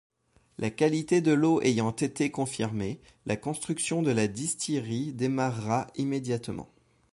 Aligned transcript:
La 0.57 0.71
qualité 0.71 1.21
de 1.21 1.31
l'eau 1.31 1.61
ayant 1.61 1.91
été 1.95 2.31
confirmée, 2.31 2.99
la 3.27 3.35
construction 3.37 4.01
de 4.01 4.09
la 4.09 4.27
distillerie 4.27 5.13
démarra 5.13 5.85
immédiatement. 5.95 6.71